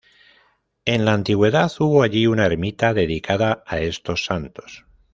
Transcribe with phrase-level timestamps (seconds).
[0.83, 4.83] En la antigüedad hubo allí una ermita dedicada a estos santos.